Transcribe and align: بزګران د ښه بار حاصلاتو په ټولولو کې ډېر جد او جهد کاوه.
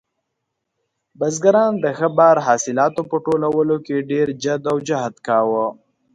بزګران 1.19 1.73
د 1.83 1.85
ښه 1.97 2.07
بار 2.17 2.37
حاصلاتو 2.47 3.01
په 3.11 3.17
ټولولو 3.25 3.75
کې 3.85 4.07
ډېر 4.11 4.27
جد 4.43 4.61
او 4.71 4.77
جهد 4.87 5.15
کاوه. 5.27 5.65